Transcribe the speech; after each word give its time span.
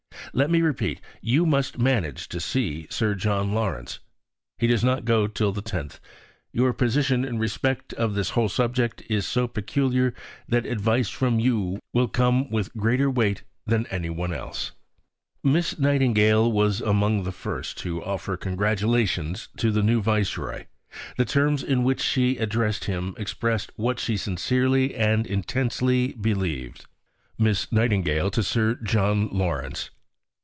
Let 0.33 0.49
me 0.49 0.61
repeat 0.61 1.01
you 1.19 1.45
must 1.45 1.77
manage 1.77 2.29
to 2.29 2.39
see 2.39 2.87
Sir 2.89 3.15
John 3.15 3.51
Lawrence. 3.51 3.99
He 4.57 4.65
does 4.65 4.81
not 4.81 5.03
go 5.03 5.27
till 5.27 5.51
the 5.51 5.61
10th. 5.63 5.99
Your 6.53 6.71
position 6.71 7.25
in 7.25 7.37
respect 7.37 7.91
of 7.95 8.13
this 8.13 8.29
whole 8.29 8.47
subject 8.47 9.03
is 9.09 9.25
so 9.25 9.45
peculiar 9.45 10.13
that 10.47 10.65
advice 10.65 11.09
from 11.09 11.41
you 11.41 11.79
will 11.93 12.07
come 12.07 12.49
with 12.49 12.73
greater 12.77 13.09
weight 13.11 13.43
than 13.65 13.83
from 13.83 13.93
anyone 13.93 14.31
else. 14.31 14.71
Letter 15.43 15.75
to 15.75 15.81
Harriet 15.81 15.81
Martineau 15.81 16.13
(Feb. 16.13 16.15
2, 16.15 16.45
1865). 16.45 16.45
Miss 16.45 16.45
Nightingale 16.47 16.51
was 16.53 16.81
among 16.81 17.23
the 17.23 17.31
first 17.33 17.77
to 17.79 18.03
offer 18.05 18.37
congratulations 18.37 19.49
to 19.57 19.69
the 19.69 19.83
new 19.83 20.01
Viceroy; 20.01 20.65
the 21.17 21.25
terms 21.25 21.61
in 21.61 21.83
which 21.83 21.99
she 22.01 22.37
addressed 22.37 22.85
him 22.85 23.13
expressed 23.17 23.73
what 23.75 23.99
she 23.99 24.15
sincerely 24.15 24.95
and 24.95 25.27
intensely 25.27 26.13
believed: 26.13 26.85
(_Miss 27.37 27.69
Nightingale 27.73 28.31
to 28.31 28.41
Sir 28.43 28.75
John 28.75 29.27
Lawrence. 29.27 29.89